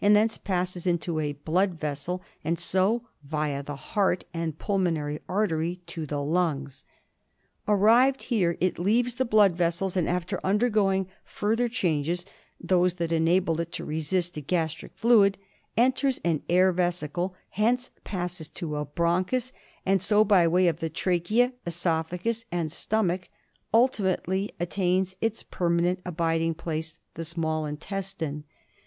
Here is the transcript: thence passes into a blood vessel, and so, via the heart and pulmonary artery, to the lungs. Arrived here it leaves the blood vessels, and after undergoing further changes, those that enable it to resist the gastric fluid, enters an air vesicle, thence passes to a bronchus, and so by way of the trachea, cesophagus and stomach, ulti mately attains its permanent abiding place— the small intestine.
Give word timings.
thence 0.03 0.35
passes 0.35 0.87
into 0.87 1.19
a 1.19 1.31
blood 1.33 1.79
vessel, 1.79 2.23
and 2.43 2.57
so, 2.57 3.03
via 3.21 3.61
the 3.61 3.75
heart 3.75 4.23
and 4.33 4.57
pulmonary 4.57 5.19
artery, 5.29 5.75
to 5.85 6.07
the 6.07 6.19
lungs. 6.19 6.85
Arrived 7.67 8.23
here 8.23 8.57
it 8.59 8.79
leaves 8.79 9.13
the 9.13 9.25
blood 9.25 9.55
vessels, 9.55 9.95
and 9.95 10.09
after 10.09 10.39
undergoing 10.43 11.07
further 11.23 11.69
changes, 11.69 12.25
those 12.59 12.95
that 12.95 13.11
enable 13.11 13.61
it 13.61 13.71
to 13.71 13.85
resist 13.85 14.33
the 14.33 14.41
gastric 14.41 14.91
fluid, 14.95 15.37
enters 15.77 16.19
an 16.25 16.41
air 16.49 16.71
vesicle, 16.71 17.35
thence 17.55 17.91
passes 18.03 18.49
to 18.49 18.77
a 18.77 18.85
bronchus, 18.85 19.51
and 19.85 20.01
so 20.01 20.23
by 20.23 20.47
way 20.47 20.67
of 20.67 20.79
the 20.79 20.89
trachea, 20.89 21.53
cesophagus 21.67 22.43
and 22.51 22.71
stomach, 22.71 23.29
ulti 23.71 24.01
mately 24.17 24.49
attains 24.59 25.15
its 25.21 25.43
permanent 25.43 25.99
abiding 26.03 26.55
place— 26.55 26.97
the 27.13 27.23
small 27.23 27.67
intestine. 27.67 28.45